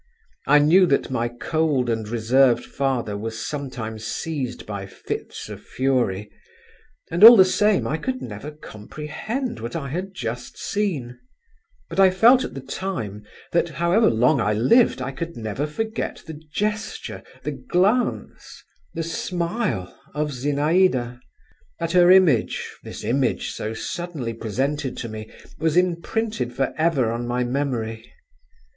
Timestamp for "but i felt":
11.87-12.43